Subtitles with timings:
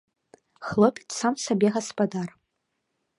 [0.69, 2.27] Хлопец сам сабе гаспадар.